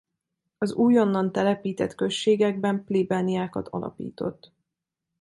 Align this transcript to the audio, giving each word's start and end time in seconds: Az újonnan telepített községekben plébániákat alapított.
Az 0.57 0.73
újonnan 0.73 1.31
telepített 1.31 1.95
községekben 1.95 2.83
plébániákat 2.83 3.67
alapított. 3.67 4.53